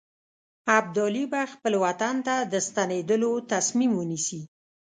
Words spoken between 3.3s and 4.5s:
تصمیم ونیسي.